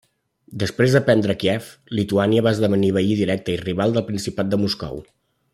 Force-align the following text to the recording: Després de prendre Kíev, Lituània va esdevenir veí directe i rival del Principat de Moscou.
Després 0.61 0.95
de 0.97 1.01
prendre 1.09 1.35
Kíev, 1.43 1.67
Lituània 1.99 2.45
va 2.49 2.55
esdevenir 2.57 2.91
veí 2.97 3.15
directe 3.23 3.57
i 3.59 3.63
rival 3.65 3.97
del 3.99 4.09
Principat 4.13 4.55
de 4.55 4.65
Moscou. 4.65 5.03